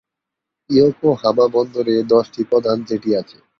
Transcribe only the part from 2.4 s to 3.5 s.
প্রধান জেটি আছে।